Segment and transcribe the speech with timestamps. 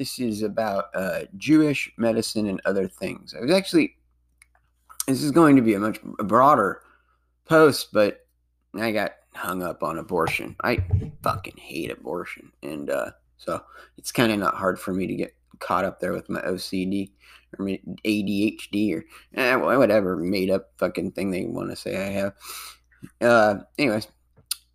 [0.00, 3.34] This is about uh, Jewish medicine and other things.
[3.36, 3.98] I was actually,
[5.06, 6.80] this is going to be a much broader
[7.44, 8.26] post, but
[8.74, 10.56] I got hung up on abortion.
[10.64, 10.82] I
[11.22, 12.50] fucking hate abortion.
[12.62, 13.62] And uh, so
[13.98, 17.10] it's kind of not hard for me to get caught up there with my OCD
[17.58, 22.34] or ADHD or eh, whatever made up fucking thing they want to say I have.
[23.20, 24.08] Uh, anyways,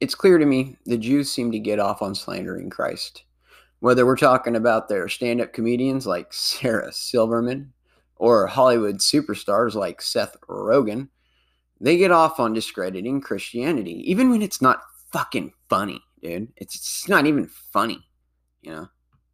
[0.02, 3.24] it's clear to me the Jews seem to get off on slandering Christ.
[3.86, 7.72] Whether we're talking about their stand up comedians like Sarah Silverman
[8.16, 11.10] or Hollywood superstars like Seth Rogen,
[11.80, 16.52] they get off on discrediting Christianity, even when it's not fucking funny, dude.
[16.58, 18.04] It's, it's not even funny,
[18.64, 18.88] you know?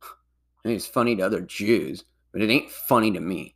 [0.04, 3.56] I mean, it's funny to other Jews, but it ain't funny to me.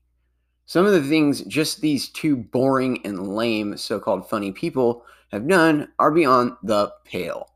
[0.65, 5.45] Some of the things just these two boring and lame so called funny people have
[5.45, 7.49] done are beyond the pale.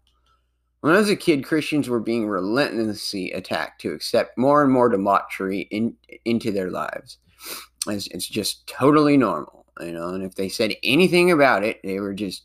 [0.81, 4.87] When I was a kid, Christians were being relentlessly attacked to accept more and more
[4.87, 7.17] debauchery in, into their lives.
[7.87, 11.99] It's, it's just totally normal, you know, and if they said anything about it, they
[11.99, 12.43] were just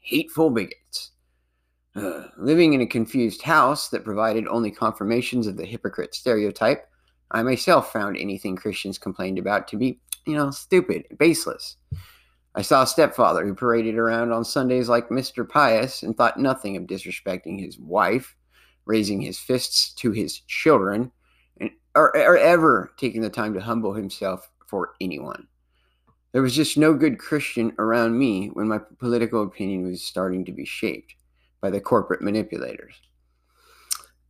[0.00, 1.12] hateful bigots.
[1.94, 6.88] Uh, living in a confused house that provided only confirmations of the hypocrite stereotype,
[7.30, 11.76] I myself found anything Christians complained about to be, you know, stupid, baseless.
[12.56, 15.46] I saw a stepfather who paraded around on Sundays like Mr.
[15.46, 18.34] Pious and thought nothing of disrespecting his wife,
[18.86, 21.12] raising his fists to his children,
[21.60, 25.46] and, or, or ever taking the time to humble himself for anyone.
[26.32, 30.52] There was just no good Christian around me when my political opinion was starting to
[30.52, 31.14] be shaped
[31.60, 32.94] by the corporate manipulators.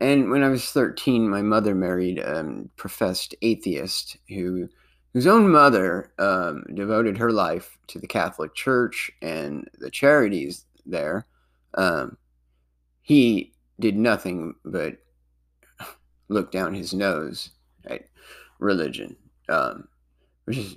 [0.01, 4.69] And when I was 13, my mother married a um, professed atheist who
[5.17, 11.25] whose own mother um, devoted her life to the Catholic Church and the charities there,
[11.73, 12.19] um,
[13.01, 14.99] he did nothing but
[16.29, 17.49] look down his nose
[17.87, 18.03] at
[18.59, 19.17] religion,
[19.49, 19.89] um,
[20.45, 20.77] which is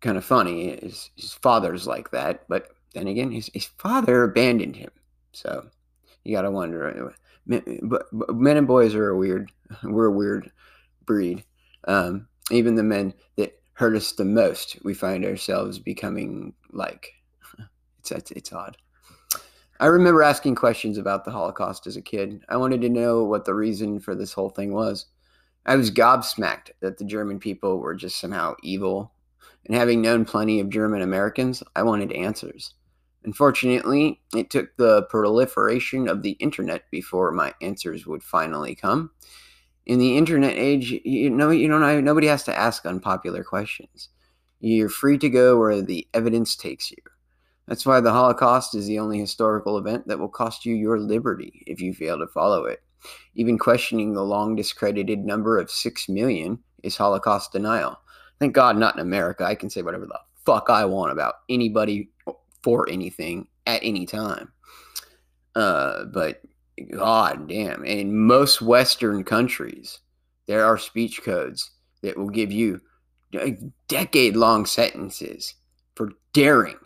[0.00, 0.78] kind of funny.
[0.80, 4.92] His, his father's like that, but then again, his, his father abandoned him.
[5.32, 5.66] So
[6.22, 7.12] you got to wonder.
[7.44, 9.50] Men, but, men and boys are a weird.
[9.82, 10.52] We're a weird
[11.06, 11.42] breed.
[11.88, 17.12] Um, even the men that hurt us the most, we find ourselves becoming like.
[18.00, 18.76] It's, it's, it's odd.
[19.78, 22.44] I remember asking questions about the Holocaust as a kid.
[22.48, 25.06] I wanted to know what the reason for this whole thing was.
[25.66, 29.12] I was gobsmacked that the German people were just somehow evil.
[29.66, 32.74] And having known plenty of German Americans, I wanted answers.
[33.24, 39.12] Unfortunately, it took the proliferation of the internet before my answers would finally come
[39.86, 44.08] in the internet age, you know, you don't nobody has to ask unpopular questions.
[44.60, 46.98] You're free to go where the evidence takes you.
[47.66, 51.62] That's why the Holocaust is the only historical event that will cost you your liberty
[51.66, 52.82] if you fail to follow it.
[53.34, 58.00] Even questioning the long discredited number of 6 million is Holocaust denial.
[58.38, 59.44] Thank God, not in America.
[59.44, 62.10] I can say whatever the fuck I want about anybody
[62.62, 64.52] for anything at any time.
[65.54, 66.42] Uh, but
[66.90, 67.84] God damn.
[67.84, 70.00] In most Western countries,
[70.46, 71.70] there are speech codes
[72.02, 72.80] that will give you
[73.88, 75.54] decade long sentences
[75.94, 76.78] for daring,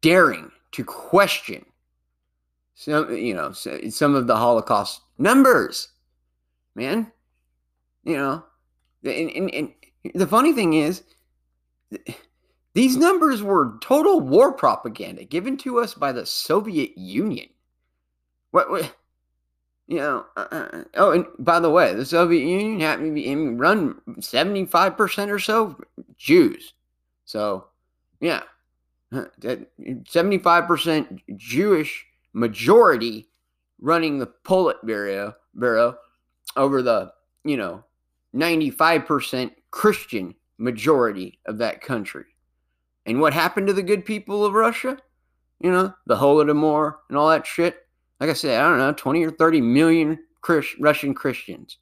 [0.00, 1.64] daring to question
[2.74, 5.88] some, you know, some of the Holocaust numbers,
[6.74, 7.12] man.
[8.04, 8.44] You know,
[9.04, 9.72] and, and, and
[10.14, 11.04] the funny thing is,
[12.74, 17.48] these numbers were total war propaganda given to us by the Soviet Union.
[18.50, 18.70] What?
[18.70, 18.94] what
[19.88, 23.22] you know, uh, uh, uh, oh, and by the way, the Soviet Union happened to
[23.22, 25.76] be run 75% or so
[26.16, 26.74] Jews.
[27.24, 27.66] So,
[28.20, 28.42] yeah,
[29.12, 33.28] 75% Jewish majority
[33.80, 35.96] running the Politburo Bureau
[36.56, 37.12] over the,
[37.44, 37.84] you know,
[38.34, 42.24] 95% Christian majority of that country.
[43.04, 44.96] And what happened to the good people of Russia?
[45.60, 47.81] You know, the Holodomor and all that shit
[48.22, 51.78] like I said, I don't know, 20 or 30 million Chris, Russian Christians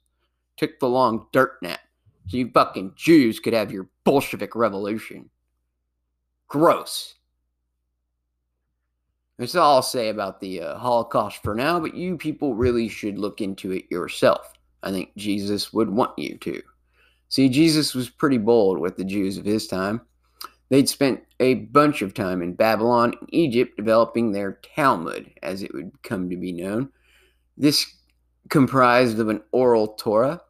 [0.57, 1.81] took the long dirt nap
[2.27, 5.29] so you fucking Jews could have your Bolshevik revolution.
[6.47, 7.13] Gross.
[9.37, 13.19] That's all I'll say about the uh, Holocaust for now, but you people really should
[13.19, 14.51] look into it yourself.
[14.81, 16.59] I think Jesus would want you to.
[17.29, 20.01] See, Jesus was pretty bold with the Jews of his time.
[20.71, 25.73] They'd spent a bunch of time in Babylon and Egypt developing their Talmud, as it
[25.73, 26.87] would come to be known.
[27.57, 27.85] This
[28.47, 30.41] comprised of an oral Torah,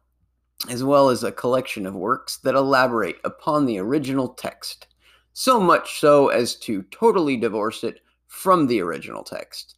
[0.70, 4.86] as well as a collection of works that elaborate upon the original text,
[5.32, 7.98] so much so as to totally divorce it
[8.28, 9.74] from the original text.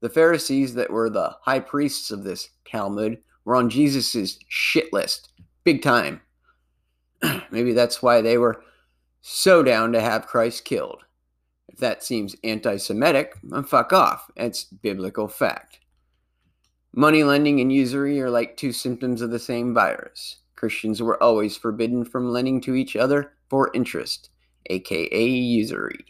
[0.00, 5.28] The Pharisees, that were the high priests of this Talmud, were on Jesus' shit list,
[5.62, 6.20] big time.
[7.52, 8.60] Maybe that's why they were
[9.26, 11.02] so down to have Christ killed.
[11.68, 13.32] If that seems anti Semitic,
[13.66, 14.30] fuck off.
[14.36, 15.78] It's biblical fact.
[16.94, 20.36] Money lending and usury are like two symptoms of the same virus.
[20.56, 24.28] Christians were always forbidden from lending to each other for interest,
[24.66, 26.04] aka usury.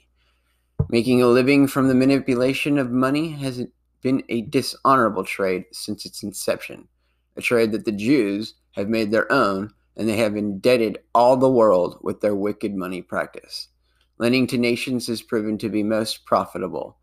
[0.88, 3.64] Making a living from the manipulation of money has
[4.02, 6.88] been a dishonorable trade since its inception,
[7.36, 11.50] a trade that the Jews have made their own, and they have indebted all the
[11.50, 13.68] world with their wicked money practice.
[14.18, 16.96] Lending to nations has proven to be most profitable.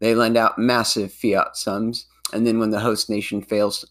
[0.00, 3.84] They lend out massive fiat sums, and then when the host nation fails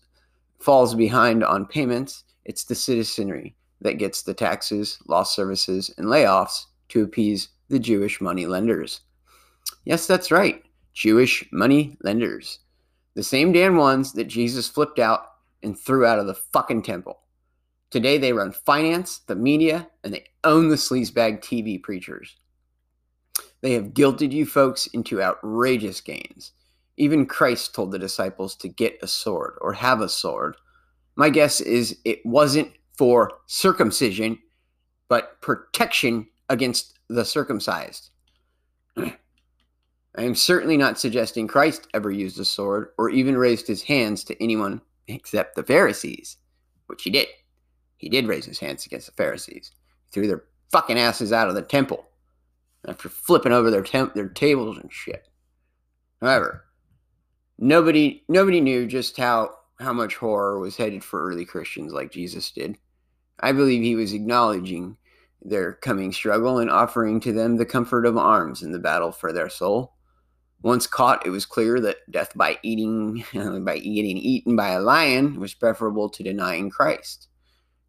[0.59, 6.65] falls behind on payments, it's the citizenry that gets the taxes, lost services, and layoffs
[6.89, 9.01] to appease the Jewish money lenders.
[9.85, 10.63] Yes, that's right.
[10.93, 12.59] Jewish money lenders.
[13.13, 15.25] The same damn ones that Jesus flipped out
[15.61, 17.19] and threw out of the fucking temple.
[17.89, 22.35] Today they run finance, the media, and they own the sleazebag TV preachers.
[23.61, 26.51] They have guilted you folks into outrageous gains.
[26.97, 30.57] Even Christ told the disciples to get a sword or have a sword.
[31.15, 34.39] My guess is it wasn't for circumcision,
[35.07, 38.09] but protection against the circumcised.
[38.97, 39.13] I
[40.23, 44.43] am certainly not suggesting Christ ever used a sword or even raised his hands to
[44.43, 46.37] anyone except the Pharisees,
[46.87, 47.27] which he did.
[47.97, 49.71] He did raise his hands against the Pharisees.
[50.05, 52.05] He threw their fucking asses out of the temple
[52.87, 55.27] after flipping over their temp- their tables and shit.
[56.21, 56.65] However,
[57.57, 62.51] nobody nobody knew just how how much horror was headed for early Christians like Jesus
[62.51, 62.77] did.
[63.39, 64.97] I believe he was acknowledging
[65.41, 69.31] their coming struggle and offering to them the comfort of arms in the battle for
[69.31, 69.93] their soul.
[70.63, 75.39] Once caught, it was clear that death by eating by getting eaten by a lion
[75.39, 77.27] was preferable to denying Christ.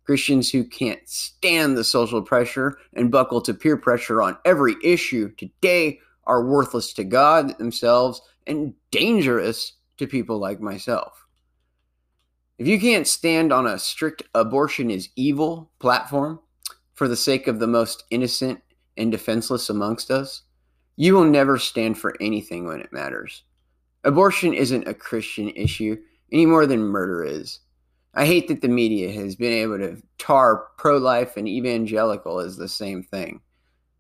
[0.09, 5.31] Christians who can't stand the social pressure and buckle to peer pressure on every issue
[5.37, 11.27] today are worthless to God themselves and dangerous to people like myself.
[12.57, 16.41] If you can't stand on a strict abortion is evil platform
[16.95, 18.63] for the sake of the most innocent
[18.97, 20.41] and defenseless amongst us,
[20.97, 23.43] you will never stand for anything when it matters.
[24.05, 25.99] Abortion isn't a Christian issue
[26.33, 27.61] any more than murder is.
[28.19, 32.57] I hate that the media has been able to tar pro life and evangelical as
[32.57, 33.41] the same thing.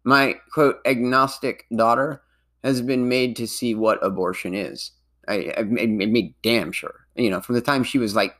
[0.02, 2.20] My quote agnostic daughter
[2.64, 4.90] has been made to see what abortion is.
[5.28, 8.34] I, have made, damn sure, you know, from the time she was like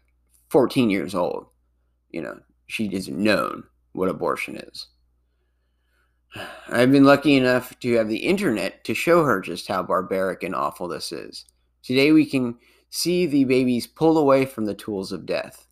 [0.49, 1.47] 14 years old,
[2.11, 4.89] you know, she is known what abortion is.
[6.71, 10.57] I've been lucky enough to have the internet to show her just how barbaric and
[10.57, 11.45] awful this is.
[11.85, 12.57] Today we can
[12.91, 15.67] see the babies pull away from the tools of death.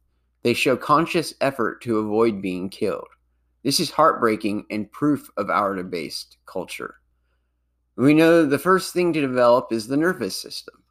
[0.46, 3.08] They show conscious effort to avoid being killed.
[3.64, 7.00] This is heartbreaking and proof of our debased culture.
[7.96, 10.84] We know the first thing to develop is the nervous system.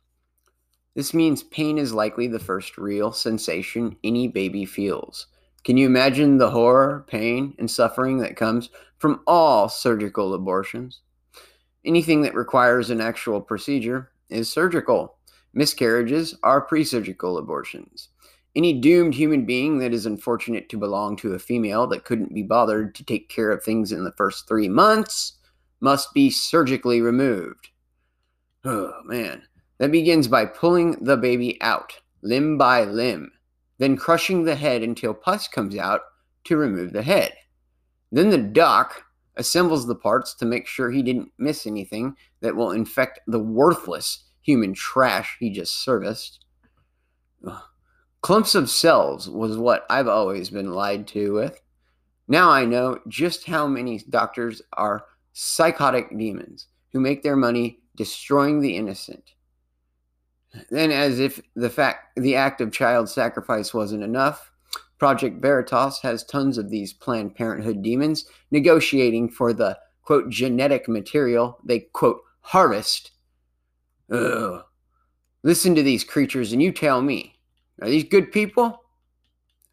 [0.94, 5.28] This means pain is likely the first real sensation any baby feels.
[5.64, 11.00] Can you imagine the horror, pain, and suffering that comes from all surgical abortions?
[11.86, 15.16] Anything that requires an actual procedure is surgical.
[15.54, 18.10] Miscarriages are pre surgical abortions.
[18.56, 22.44] Any doomed human being that is unfortunate to belong to a female that couldn't be
[22.44, 25.34] bothered to take care of things in the first three months
[25.82, 27.70] must be surgically removed.
[28.64, 29.44] Oh, man.
[29.78, 33.34] That begins by pulling the baby out, limb by limb,
[33.78, 36.02] then crushing the head until pus comes out
[36.46, 37.34] to remove the head.
[38.14, 39.04] Then the doc
[39.36, 44.24] assembles the parts to make sure he didn't miss anything that will infect the worthless
[44.42, 46.46] human trash he just serviced.
[47.46, 47.62] Ugh.
[48.26, 51.62] Clumps of cells was what I've always been lied to with.
[52.28, 58.62] Now I know just how many doctors are psychotic demons who make their money destroying
[58.62, 59.36] the innocent.
[60.72, 64.52] Then, as if the fact the act of child sacrifice wasn't enough,
[64.98, 71.60] Project Veritas has tons of these Planned Parenthood demons negotiating for the quote genetic material
[71.64, 73.12] they quote harvest.
[74.12, 74.64] Ugh.
[75.44, 77.35] Listen to these creatures and you tell me
[77.82, 78.82] are these good people?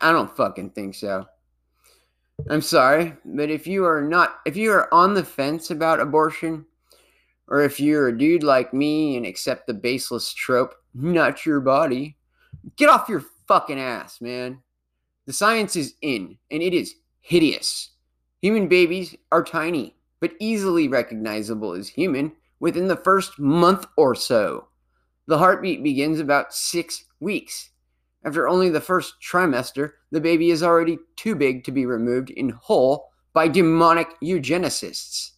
[0.00, 1.26] I don't fucking think so.
[2.50, 6.66] I'm sorry, but if you are not, if you are on the fence about abortion,
[7.48, 12.16] or if you're a dude like me and accept the baseless trope, not your body,
[12.76, 14.62] get off your fucking ass, man.
[15.26, 17.90] The science is in, and it is hideous.
[18.40, 24.68] Human babies are tiny, but easily recognizable as human within the first month or so.
[25.26, 27.70] The heartbeat begins about six weeks.
[28.24, 32.50] After only the first trimester, the baby is already too big to be removed in
[32.50, 35.32] whole by demonic eugenicists.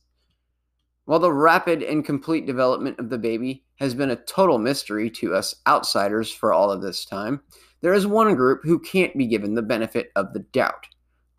[1.06, 5.34] While the rapid and complete development of the baby has been a total mystery to
[5.34, 7.40] us outsiders for all of this time,
[7.80, 10.86] there is one group who can't be given the benefit of the doubt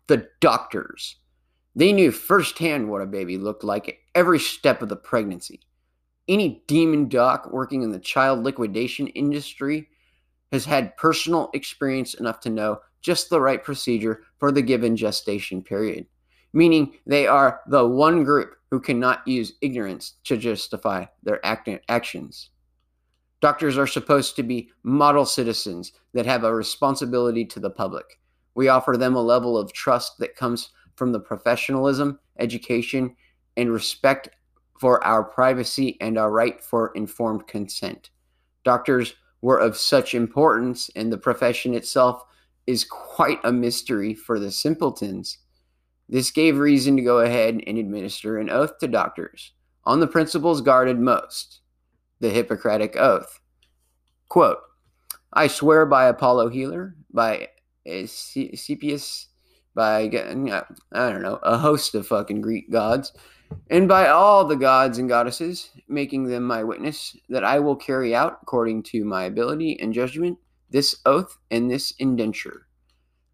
[0.06, 1.16] the doctors.
[1.74, 5.60] They knew firsthand what a baby looked like at every step of the pregnancy.
[6.28, 9.88] Any demon doc working in the child liquidation industry
[10.52, 15.62] has had personal experience enough to know just the right procedure for the given gestation
[15.62, 16.06] period,
[16.52, 22.50] meaning they are the one group who cannot use ignorance to justify their act- actions.
[23.40, 28.18] Doctors are supposed to be model citizens that have a responsibility to the public.
[28.54, 33.14] We offer them a level of trust that comes from the professionalism, education,
[33.56, 34.30] and respect
[34.80, 38.10] for our privacy and our right for informed consent.
[38.64, 42.22] Doctors were of such importance, and the profession itself
[42.66, 45.38] is quite a mystery for the simpletons.
[46.08, 49.52] This gave reason to go ahead and administer an oath to doctors
[49.84, 51.60] on the principles guarded most
[52.20, 53.40] the Hippocratic Oath.
[54.28, 54.58] Quote,
[55.32, 57.48] I swear by Apollo Healer, by
[57.88, 59.28] uh, Cepheus,
[59.74, 60.62] by, uh,
[60.92, 63.12] I don't know, a host of fucking Greek gods,
[63.70, 68.14] and by all the gods and goddesses, making them my witness, that I will carry
[68.14, 70.38] out, according to my ability and judgment,
[70.70, 72.66] this oath and this indenture.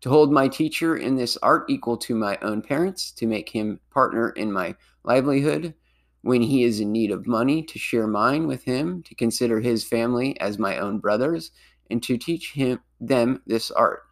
[0.02, 3.78] To hold my teacher in this art equal to my own parents, to make him
[3.90, 5.74] partner in my livelihood
[6.22, 9.84] when he is in need of money, to share mine with him, to consider his
[9.84, 11.50] family as my own brothers,
[11.90, 14.02] and to teach him them this art,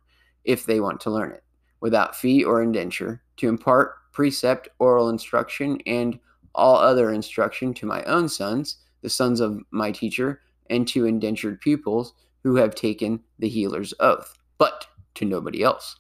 [0.45, 1.45] if they want to learn it,
[1.81, 6.19] without fee or indenture, to impart precept, oral instruction, and
[6.55, 11.59] all other instruction to my own sons, the sons of my teacher, and to indentured
[11.59, 12.13] pupils
[12.43, 15.97] who have taken the healer's oath, but to nobody else.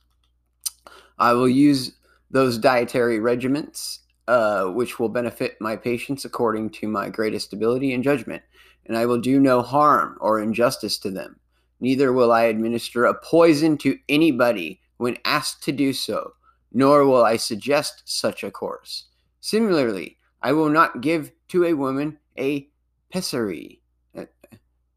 [1.18, 1.92] I will use
[2.30, 8.04] those dietary regiments uh, which will benefit my patients according to my greatest ability and
[8.04, 8.42] judgment,
[8.84, 11.40] and I will do no harm or injustice to them.
[11.80, 16.34] Neither will I administer a poison to anybody when asked to do so,
[16.72, 19.06] nor will I suggest such a course.
[19.40, 22.68] Similarly, I will not give to a woman a
[23.12, 23.80] pessary
[24.16, 24.24] uh,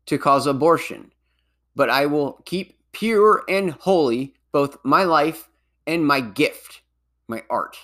[0.06, 1.12] to cause abortion,
[1.76, 5.50] but I will keep pure and holy both my life
[5.88, 6.82] and my gift,
[7.28, 7.78] my art.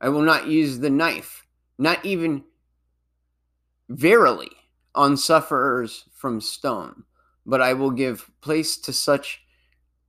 [0.00, 1.46] I will not use the knife,
[1.78, 2.44] not even
[3.88, 4.50] verily
[4.94, 7.04] on sufferers from stone,
[7.44, 9.42] but I will give place to such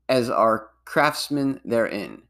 [0.08, 2.22] as are craftsmen therein.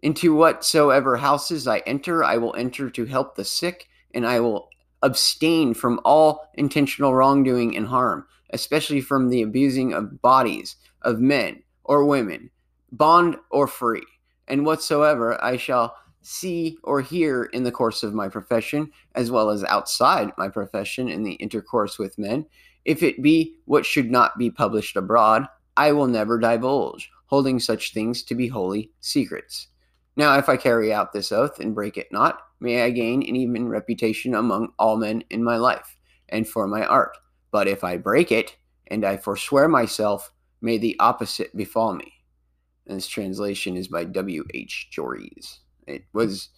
[0.00, 4.68] Into whatsoever houses I enter, I will enter to help the sick, and I will
[5.02, 11.62] abstain from all intentional wrongdoing and harm, especially from the abusing of bodies of men
[11.84, 12.50] or women,
[12.92, 14.04] bond or free,
[14.46, 19.50] and whatsoever I shall see or hear in the course of my profession, as well
[19.50, 22.46] as outside my profession in the intercourse with men,
[22.84, 27.92] if it be what should not be published abroad, I will never divulge, holding such
[27.92, 29.68] things to be holy secrets.
[30.18, 33.36] Now, if I carry out this oath and break it not, may I gain an
[33.36, 35.96] even reputation among all men in my life
[36.28, 37.16] and for my art.
[37.52, 38.56] But if I break it
[38.88, 42.12] and I forswear myself, may the opposite befall me.
[42.88, 44.44] And this translation is by W.
[44.54, 44.88] H.
[44.90, 45.60] Jones.
[45.86, 46.48] It was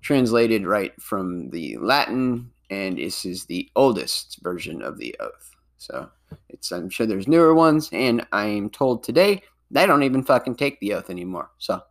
[0.00, 5.50] translated right from the Latin, and this is the oldest version of the oath.
[5.76, 6.08] So
[6.48, 10.80] it's I'm sure there's newer ones, and I'm told today they don't even fucking take
[10.80, 11.50] the oath anymore.
[11.58, 11.82] So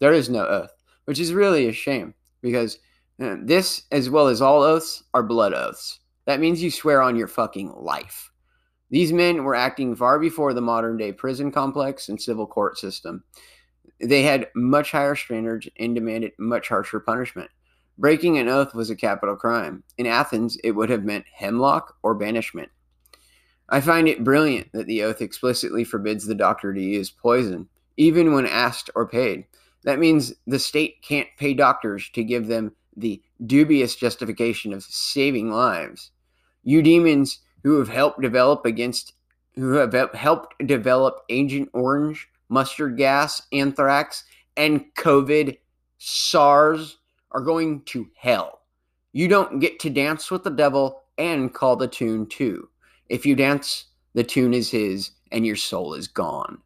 [0.00, 0.72] there is no oath,
[1.04, 2.78] which is really a shame because
[3.22, 6.00] uh, this, as well as all oaths, are blood oaths.
[6.26, 8.30] That means you swear on your fucking life.
[8.90, 13.22] These men were acting far before the modern day prison complex and civil court system.
[14.00, 17.50] They had much higher standards and demanded much harsher punishment.
[17.98, 19.84] Breaking an oath was a capital crime.
[19.98, 22.70] In Athens, it would have meant hemlock or banishment.
[23.68, 28.32] I find it brilliant that the oath explicitly forbids the doctor to use poison, even
[28.32, 29.44] when asked or paid.
[29.84, 35.50] That means the state can't pay doctors to give them the dubious justification of saving
[35.50, 36.10] lives.
[36.62, 39.14] You demons who have helped develop against
[39.54, 44.24] who have helped develop Agent Orange, mustard gas, anthrax,
[44.56, 45.58] and COVID,
[45.98, 46.98] SARS
[47.32, 48.60] are going to hell.
[49.12, 52.68] You don't get to dance with the devil and call the tune too.
[53.08, 56.58] If you dance, the tune is his and your soul is gone.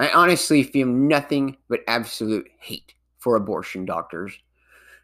[0.00, 4.32] I honestly feel nothing but absolute hate for abortion doctors.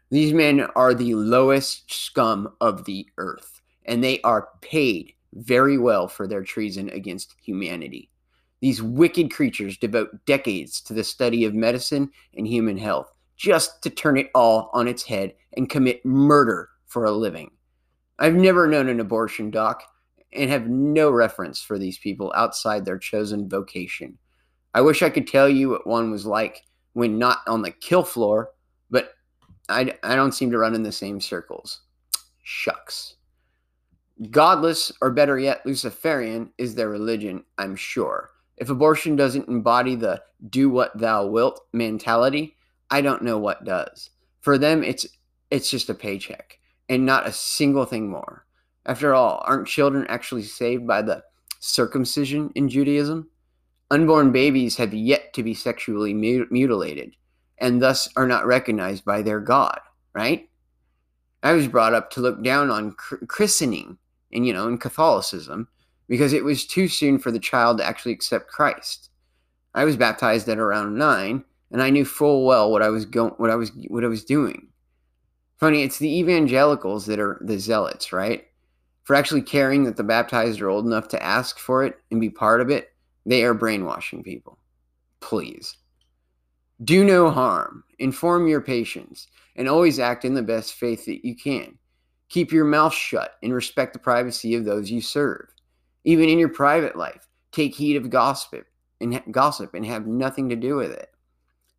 [0.09, 6.07] These men are the lowest scum of the earth, and they are paid very well
[6.07, 8.09] for their treason against humanity.
[8.59, 13.91] These wicked creatures devote decades to the study of medicine and human health just to
[13.91, 17.51] turn it all on its head and commit murder for a living.
[18.17, 19.83] I've never known an abortion doc
[20.33, 24.17] and have no reference for these people outside their chosen vocation.
[24.73, 28.03] I wish I could tell you what one was like when not on the kill
[28.03, 28.51] floor,
[28.89, 29.13] but
[29.69, 31.81] I, I don't seem to run in the same circles.
[32.43, 33.15] Shucks.
[34.31, 38.31] Godless, or better yet, Luciferian, is their religion, I'm sure.
[38.57, 42.55] If abortion doesn't embody the do what thou wilt mentality,
[42.89, 44.09] I don't know what does.
[44.41, 45.05] For them, it's
[45.51, 46.59] it's just a paycheck
[46.89, 48.45] and not a single thing more.
[48.85, 51.23] After all, aren't children actually saved by the
[51.59, 53.29] circumcision in Judaism?
[53.89, 57.15] Unborn babies have yet to be sexually mutilated
[57.57, 59.79] and thus are not recognized by their God,
[60.13, 60.49] right?
[61.41, 62.95] I was brought up to look down on
[63.27, 63.97] christening
[64.33, 65.67] and, you know, in Catholicism
[66.07, 69.09] because it was too soon for the child to actually accept Christ.
[69.73, 73.33] I was baptized at around nine, and I knew full well what I was going,
[73.37, 74.67] what I was, what I was doing.
[75.59, 78.45] Funny, it's the evangelicals that are the zealots, right?
[79.03, 82.29] For actually caring that the baptized are old enough to ask for it and be
[82.29, 82.89] part of it,
[83.27, 84.57] they are brainwashing people.
[85.19, 85.75] Please.
[86.83, 91.35] Do no harm, inform your patients, and always act in the best faith that you
[91.35, 91.77] can.
[92.29, 95.47] Keep your mouth shut and respect the privacy of those you serve.
[96.05, 98.65] Even in your private life, take heed of gossip
[99.01, 101.09] and gossip and have nothing to do with it.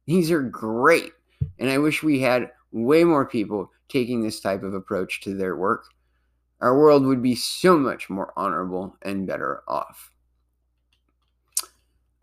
[0.07, 1.13] These are great,
[1.59, 5.57] and I wish we had way more people taking this type of approach to their
[5.57, 5.87] work.
[6.61, 10.11] Our world would be so much more honorable and better off.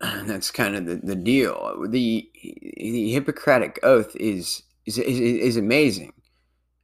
[0.00, 1.86] that's kind of the, the deal.
[1.88, 2.28] The
[2.78, 6.12] the Hippocratic oath is is is, is amazing.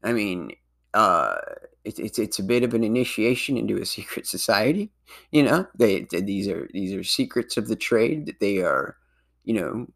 [0.02, 0.52] I mean,
[0.94, 1.36] uh,
[1.84, 4.90] it's it's it's a bit of an initiation into a secret society.
[5.30, 8.96] You know, they, they these are these are secrets of the trade that they are,
[9.44, 9.86] you know,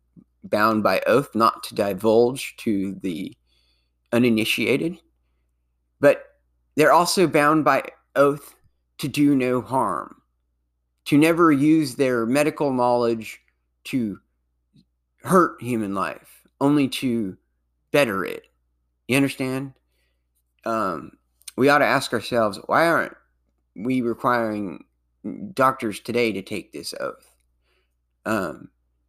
[0.45, 3.35] bound by oath not to divulge to the
[4.13, 4.99] uninitiated,
[6.01, 6.25] but
[6.77, 7.83] they're also bound by
[8.15, 8.55] oath
[8.99, 10.17] to do no harm
[11.07, 13.41] to never use their medical knowledge
[13.85, 14.19] to
[15.23, 17.37] hurt human life, only to
[17.93, 18.45] better it.
[19.09, 19.73] You understand?
[20.65, 21.13] Um,
[21.57, 23.17] we ought to ask ourselves why aren't
[23.77, 24.85] we requiring
[25.55, 27.31] doctors today to take this oath?
[28.25, 28.69] Um,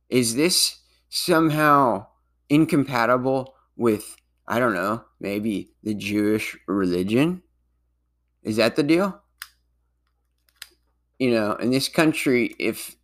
[0.10, 0.80] is this
[1.10, 2.06] somehow
[2.50, 4.16] incompatible with,
[4.48, 7.42] I don't know, maybe the Jewish religion?
[8.44, 9.20] Is that the deal?
[11.20, 12.96] You know, in this country, if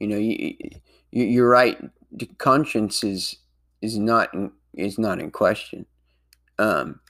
[0.00, 0.56] you know, you,
[1.10, 1.78] you you're right.
[2.10, 3.36] The conscience is
[3.80, 5.86] is not in, is not in question.
[6.58, 7.00] Um,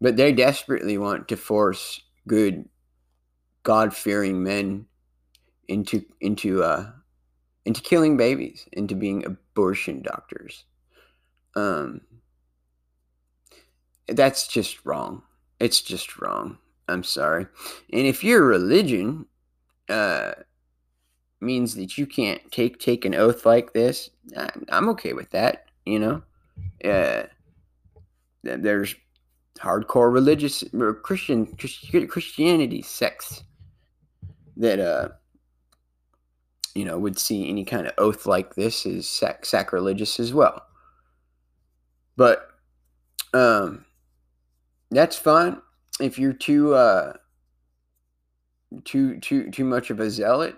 [0.00, 2.68] but they desperately want to force good,
[3.62, 4.86] God fearing men
[5.68, 6.90] into into uh
[7.64, 10.64] into killing babies, into being abortion doctors.
[11.54, 12.00] Um,
[14.08, 15.22] that's just wrong.
[15.60, 16.58] It's just wrong.
[16.88, 17.46] I'm sorry.
[17.92, 19.26] And if your religion
[19.92, 20.32] uh,
[21.40, 24.10] means that you can't take take an oath like this,
[24.70, 25.66] I'm okay with that.
[25.84, 26.22] You know,
[26.84, 27.24] uh,
[28.42, 28.94] there's
[29.58, 33.44] hardcore religious or Christian Christianity sects
[34.56, 35.08] that uh
[36.74, 40.66] you know would see any kind of oath like this as sac- sacrilegious as well.
[42.16, 42.48] But
[43.34, 43.86] um,
[44.90, 45.60] that's fine
[46.00, 47.14] if you're too uh
[48.80, 50.56] too too too much of a zealot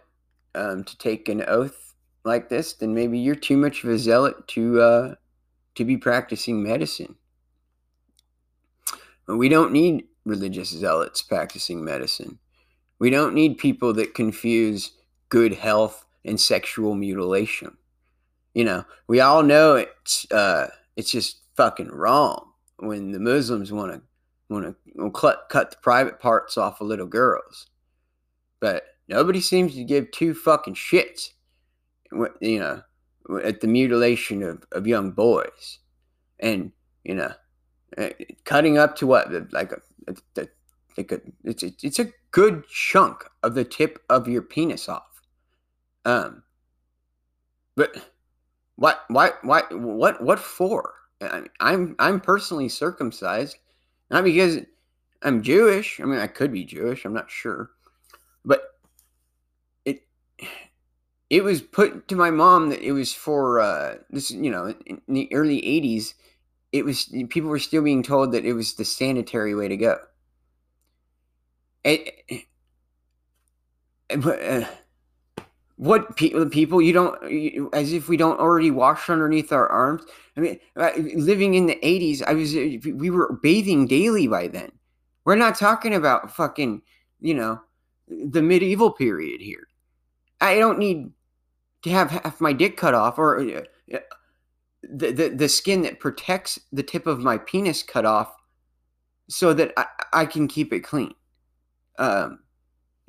[0.55, 4.46] um, to take an oath like this, then maybe you're too much of a zealot
[4.48, 5.14] to uh,
[5.74, 7.16] to be practicing medicine.
[9.27, 12.38] But we don't need religious zealots practicing medicine.
[12.98, 14.92] We don't need people that confuse
[15.29, 17.77] good health and sexual mutilation.
[18.55, 23.92] You know, we all know it's uh, it's just fucking wrong when the Muslims want
[23.92, 24.03] to
[24.48, 27.66] want to cut cut the private parts off of little girls
[28.64, 31.33] but nobody seems to give two fucking shits,
[32.40, 32.81] you know,
[33.42, 35.81] at the mutilation of, of young boys.
[36.40, 36.72] And,
[37.05, 37.33] you know,
[37.98, 38.12] eh,
[38.44, 43.64] cutting up to what, like a, a, a it's, it's a good chunk of the
[43.64, 45.20] tip of your penis off.
[46.07, 46.42] Um,
[47.77, 47.94] but
[48.77, 50.94] what, why, why, what, what for?
[51.61, 53.59] I'm, I'm personally circumcised,
[54.11, 54.61] not because
[55.20, 56.00] I'm Jewish.
[56.00, 57.05] I mean, I could be Jewish.
[57.05, 57.73] I'm not sure.
[58.44, 58.62] But
[59.85, 60.02] it
[61.30, 64.30] it was put to my mom that it was for uh, this.
[64.30, 66.14] You know, in the early '80s,
[66.72, 69.98] it was people were still being told that it was the sanitary way to go.
[71.85, 72.40] It,
[74.11, 74.64] uh,
[75.76, 80.02] What pe- people you don't you, as if we don't already wash underneath our arms.
[80.37, 84.70] I mean, uh, living in the '80s, I was we were bathing daily by then.
[85.24, 86.83] We're not talking about fucking
[87.20, 87.61] you know
[88.08, 89.68] the medieval period here.
[90.40, 91.10] I don't need
[91.82, 93.62] to have half my dick cut off or uh,
[93.92, 93.98] uh,
[94.82, 98.34] the, the the skin that protects the tip of my penis cut off
[99.28, 101.14] so that I, I can keep it clean.
[101.98, 102.40] Um,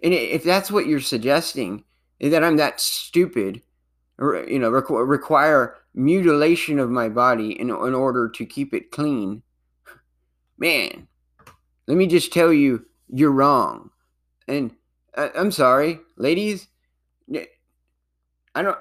[0.04, 1.84] and if that's what you're suggesting,
[2.20, 3.62] that I'm that stupid,
[4.18, 8.92] or you know, requ- require mutilation of my body in, in order to keep it
[8.92, 9.42] clean,
[10.58, 11.08] man,
[11.88, 13.90] let me just tell you, you're wrong.
[14.48, 14.72] And
[15.16, 16.68] uh, I'm sorry, ladies.
[17.34, 18.78] I don't.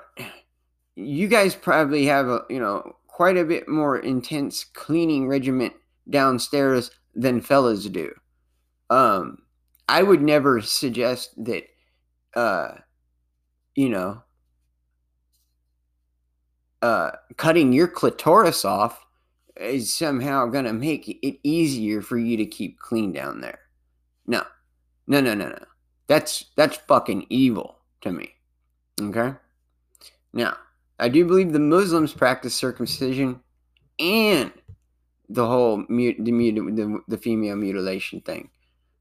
[0.96, 5.70] You guys probably have a you know quite a bit more intense cleaning regimen
[6.08, 8.12] downstairs than fellas do.
[8.90, 9.38] Um,
[9.88, 11.64] I would never suggest that,
[12.34, 12.72] uh,
[13.74, 14.22] you know,
[16.82, 19.04] uh, cutting your clitoris off
[19.56, 23.60] is somehow going to make it easier for you to keep clean down there.
[24.26, 24.42] No,
[25.06, 25.64] no, no, no, no.
[26.06, 28.34] That's that's fucking evil to me.
[29.00, 29.34] Okay.
[30.32, 30.56] Now,
[30.98, 33.40] I do believe the Muslims practice circumcision
[33.98, 34.52] and
[35.28, 38.50] the whole the, the, the female mutilation thing.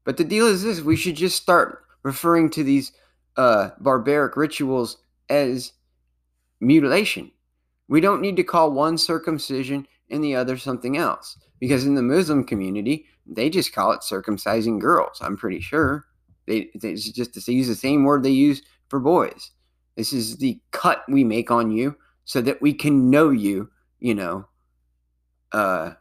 [0.04, 2.92] But the deal is this: we should just start referring to these
[3.36, 5.72] uh, barbaric rituals as
[6.60, 7.30] mutilation.
[7.88, 12.02] We don't need to call one circumcision and the other something else, because in the
[12.02, 15.18] Muslim community, they just call it circumcising girls.
[15.20, 16.06] I'm pretty sure
[16.46, 19.50] they, they just they use the same word they use for boys.
[19.96, 24.14] This is the cut we make on you so that we can know you, you
[24.14, 24.46] know,
[25.52, 25.92] uh,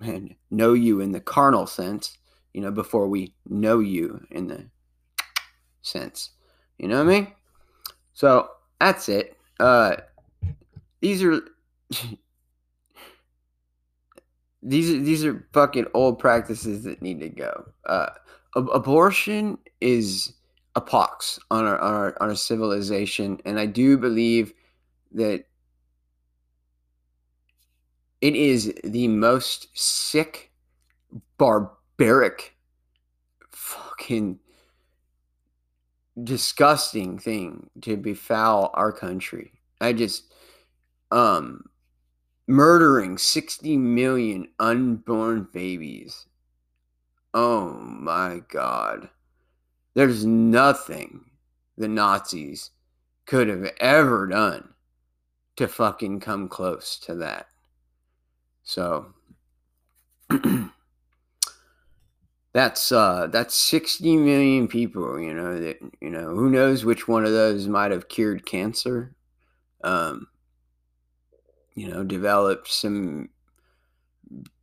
[0.00, 2.16] and know you in the carnal sense,
[2.52, 4.68] you know, before we know you in the
[5.82, 6.30] sense.
[6.78, 7.32] You know what I mean?
[8.14, 8.48] So
[8.80, 9.36] that's it.
[9.58, 9.96] Uh,
[11.00, 11.40] these are
[14.62, 17.66] these are these are fucking old practices that need to go.
[17.86, 18.10] Uh,
[18.54, 20.32] abortion is
[20.76, 24.52] a pox on our, on our on our civilization, and I do believe
[25.12, 25.44] that
[28.20, 30.52] it is the most sick,
[31.38, 32.56] barbaric,
[33.50, 34.38] fucking
[36.22, 39.52] disgusting thing to befoul our country.
[39.80, 40.32] I just
[41.10, 41.64] um
[42.46, 46.26] murdering 60 million unborn babies.
[47.32, 49.08] Oh my god.
[49.94, 51.30] There's nothing
[51.76, 52.70] the Nazis
[53.26, 54.74] could have ever done
[55.56, 57.46] to fucking come close to that.
[58.62, 59.12] So
[62.52, 67.24] that's uh that's 60 million people, you know, that you know, who knows which one
[67.24, 69.14] of those might have cured cancer.
[69.84, 70.26] Um
[71.74, 73.28] you know, developed some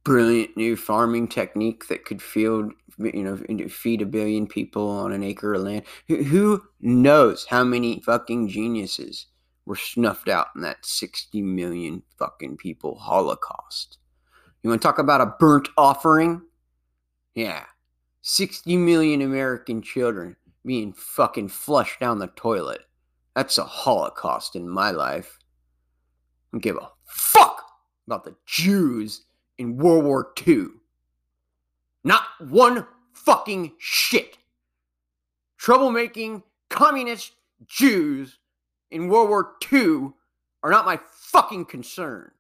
[0.03, 5.23] brilliant new farming technique that could field you know feed a billion people on an
[5.23, 5.83] acre of land.
[6.07, 9.27] Who, knows how many fucking geniuses
[9.65, 13.97] were snuffed out in that 60 million fucking people holocaust?
[14.63, 16.41] You want to talk about a burnt offering?
[17.35, 17.63] Yeah.
[18.21, 22.81] 60 million american children being fucking flushed down the toilet.
[23.35, 25.39] That's a holocaust in my life.
[25.39, 27.63] I don't give a fuck
[28.05, 29.25] about the jews
[29.57, 30.67] in World War II.
[32.03, 34.37] Not one fucking shit.
[35.59, 37.33] Troublemaking communist
[37.65, 38.39] Jews
[38.91, 40.11] in World War II
[40.63, 42.31] are not my fucking concern.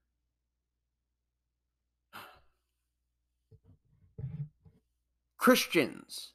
[5.37, 6.31] Christians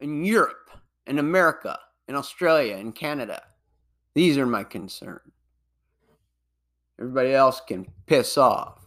[0.00, 0.70] in Europe,
[1.06, 3.42] in America, in Australia, in Canada,
[4.14, 5.20] these are my concern.
[6.98, 8.79] Everybody else can piss off.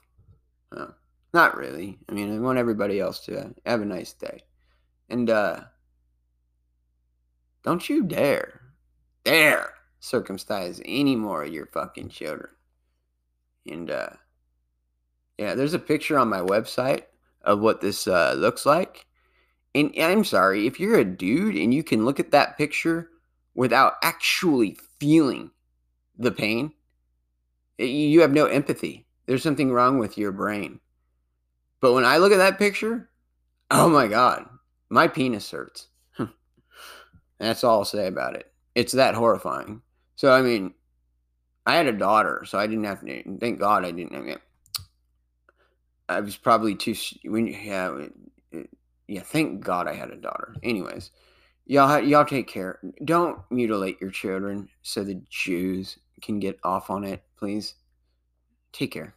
[0.75, 0.87] Uh,
[1.33, 1.99] not really.
[2.09, 4.43] I mean, I want everybody else to have a nice day.
[5.09, 5.61] And uh,
[7.63, 8.61] don't you dare,
[9.23, 12.51] dare circumcise any more of your fucking children.
[13.69, 14.09] And uh,
[15.37, 17.03] yeah, there's a picture on my website
[17.41, 19.05] of what this uh, looks like.
[19.75, 23.09] And I'm sorry, if you're a dude and you can look at that picture
[23.55, 25.49] without actually feeling
[26.17, 26.73] the pain,
[27.79, 29.07] you have no empathy.
[29.25, 30.79] There's something wrong with your brain.
[31.81, 33.09] But when I look at that picture,
[33.71, 34.45] oh my God,
[34.89, 35.87] my penis hurts.
[37.39, 38.51] That's all I'll say about it.
[38.75, 39.81] It's that horrifying.
[40.15, 40.73] So, I mean,
[41.65, 44.15] I had a daughter, so I didn't have to, thank God I didn't.
[44.15, 44.37] I, mean,
[46.09, 48.07] I was probably too, when, yeah,
[49.07, 50.55] yeah, thank God I had a daughter.
[50.63, 51.11] Anyways,
[51.65, 52.79] Y'all, y'all take care.
[53.05, 57.75] Don't mutilate your children so the Jews can get off on it, please.
[58.73, 59.13] Take care.